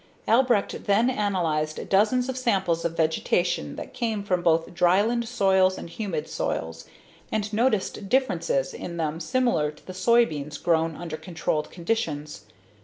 Albrecht 0.27 0.85
then 0.85 1.11
analyzed 1.11 1.87
dozens 1.89 2.27
of 2.27 2.35
samples 2.35 2.83
of 2.83 2.97
vegetation 2.97 3.75
that 3.75 3.93
came 3.93 4.23
from 4.23 4.41
both 4.41 4.73
dryland 4.73 5.27
soils 5.27 5.77
and 5.77 5.91
humid 5.91 6.27
soils 6.27 6.87
and 7.31 7.53
noticed 7.53 8.09
differences 8.09 8.73
in 8.73 8.97
them 8.97 9.19
similar 9.19 9.69
to 9.69 9.85
the 9.85 9.93
soybeans 9.93 10.57
grown 10.57 10.95
under 10.95 11.17
controlled 11.17 11.69
conditions. 11.69 12.45